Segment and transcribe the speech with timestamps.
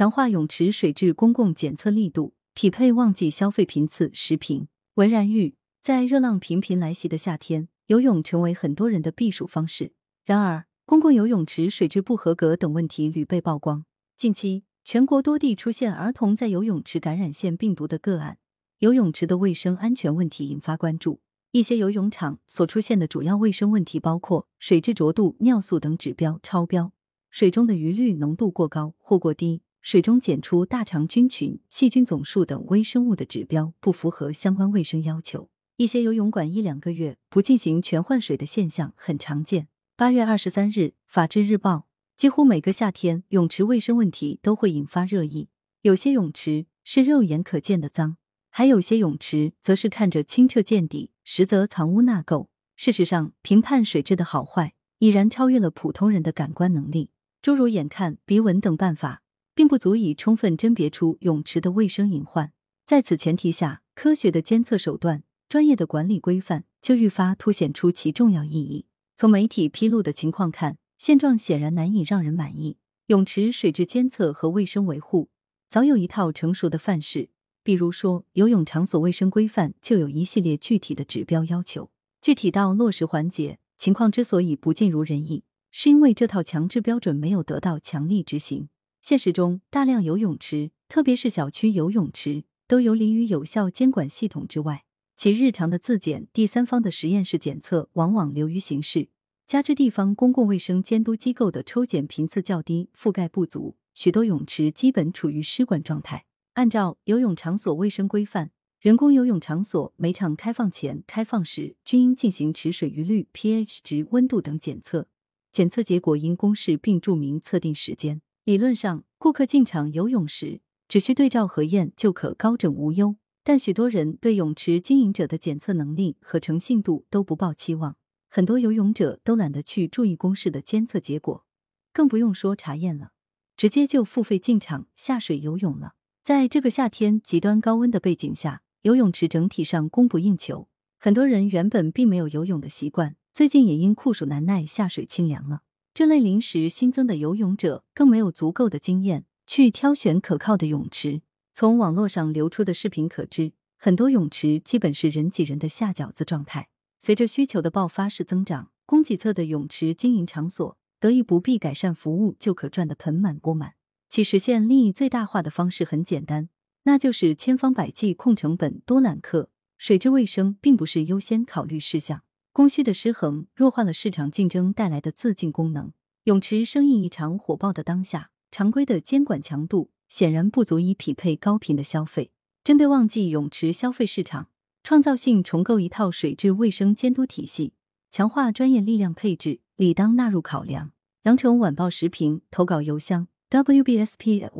[0.00, 4.10] 强化泳池水质公共检测力度，匹配旺季消费频次。
[4.14, 5.56] 时评：文然玉。
[5.82, 9.92] 在热浪频频来袭的夏天，游泳成为很多人的避暑方式。
[10.24, 13.84] 然而，公共游泳池水质不合格等问题屡被曝光。
[14.16, 18.38] 近期，全国多地出现儿童在游泳池感染腺病毒的个案，
[18.78, 21.20] 游泳池的卫生安全问题引发关注。
[21.50, 26.90] 一些游泳场所出现的主要卫生问题包括水质浊度、尿素等指标超标，
[27.28, 35.48] 水中的余氯浓度过高或过低，水中检出大肠菌群、细菌总数等微生物的指标不符合相关卫生要求。
[35.76, 39.68] 一些游泳馆一两个月不进行全换水的现象很常见。
[39.96, 41.76] 八月二十三日，《法制日报》
[42.16, 45.48] 几乎每个夏天泳池卫生问题都会引发热议。
[45.82, 48.18] 有些泳池是肉眼可见的脏。
[48.52, 52.48] 还有些泳池则是看着清澈见底，实则藏污纳垢。
[52.76, 57.10] 事实上，评判水质的好坏已然超越了普通人的感官能力。
[57.40, 59.22] 诸如眼看、鼻闻等办法，
[59.54, 62.52] 并不足以充分甄别出泳池的卫生隐患。
[62.86, 68.86] 在此前提下，科学的监测手段、专业的管理规范就愈发凸显出其重要意义。
[69.16, 72.78] 从媒体披露的情况看，现状显然难以让人满意。
[73.06, 75.30] 泳池水质监测和卫生维护
[75.68, 77.30] 早有一套成熟的范式。
[77.62, 81.90] 比如说，游泳场所卫生规范就有一系列具体的指标要求。
[82.22, 88.68] 具体到落实环节，情况之所以不尽如人意，是因为这套强制标准没有得到强力执行。
[89.02, 94.84] 现实中，大量游泳池，特别是小区游泳池，都游离于有效监管系统之外，
[95.16, 99.08] 其日常的自检、第三方的实验室检测往往流于形式，
[99.46, 106.26] 加之地方公共卫生监督机构的抽检频次较低、覆盖不足，许多泳池基本处于失管状态。
[106.52, 115.08] 按照游泳场所卫生规范，人工游泳场所每场开放前、开放时均应进行池水余氯、pH 值、温度等检测，
[115.50, 118.20] 检测结果应公示并注明测定时间。
[118.50, 123.14] 理论上，顾客进场游泳时只需对照核验就可高枕无忧。
[123.44, 127.94] 但许多人对泳池经营者的检测能力和诚信度都不抱期望，
[128.28, 131.46] 很多游泳者都懒得去注意公示的监测结果，
[131.92, 133.12] 更不用说查验了，
[133.56, 135.92] 直接就付费进场下水游泳了。
[136.24, 140.66] 在这个夏天极端高温的背景下，游泳池整体上供不应求。
[140.98, 145.62] 很多人原本并没有游泳的习惯，最近也因酷暑难耐下水清凉了。
[145.92, 151.22] 这类临时新增的游泳者更没有足够的经验去挑选可靠的泳池。
[151.52, 156.68] 从网络上流出的视频可知，很多泳池基本是人挤人的下饺子状态。
[156.98, 163.74] 随着需求的爆发式增长，供给侧的泳池经营场所得以不必改善服务就可赚得盆满钵满。
[164.08, 166.48] 其实现利益最大化的方式很简单，
[166.84, 169.50] 那就是千方百计控成本、多揽客。
[169.78, 175.92] 水质卫生并不是优先考虑事项，供需的失衡弱化了市场竞争带来的自净功能。
[176.24, 182.32] 泳池生意异常火爆的当下，常规的监管强度显然不足以匹配高频的消费。
[182.62, 184.48] 针对旺季泳池消费市场，
[184.82, 187.72] 创造性重构一套水质卫生监督体系，
[188.10, 190.92] 强化专业力量配置，理当纳入考量。
[191.22, 193.28] 羊城晚报时评投稿邮箱。
[193.50, 194.58] wbspycwb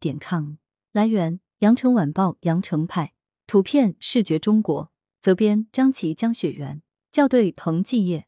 [0.00, 0.54] 点 com
[0.92, 3.12] 来源：羊城晚报羊城派
[3.46, 4.90] 图片：视觉中国
[5.28, 6.80] 责编：张琪江雪源
[7.12, 8.27] 校对：彭继业。